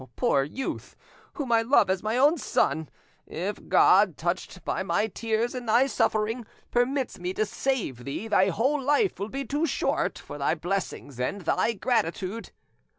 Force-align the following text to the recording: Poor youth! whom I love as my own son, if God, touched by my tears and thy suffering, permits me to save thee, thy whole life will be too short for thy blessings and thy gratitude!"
Poor 0.15 0.41
youth! 0.43 0.95
whom 1.33 1.51
I 1.51 1.61
love 1.61 1.87
as 1.87 2.01
my 2.01 2.17
own 2.17 2.35
son, 2.39 2.89
if 3.27 3.67
God, 3.69 4.17
touched 4.17 4.65
by 4.65 4.81
my 4.81 5.05
tears 5.05 5.53
and 5.53 5.69
thy 5.69 5.85
suffering, 5.85 6.43
permits 6.71 7.19
me 7.19 7.35
to 7.35 7.45
save 7.45 8.03
thee, 8.03 8.27
thy 8.27 8.49
whole 8.49 8.81
life 8.81 9.19
will 9.19 9.29
be 9.29 9.45
too 9.45 9.67
short 9.67 10.17
for 10.17 10.39
thy 10.39 10.55
blessings 10.55 11.19
and 11.19 11.41
thy 11.41 11.73
gratitude!" 11.73 12.51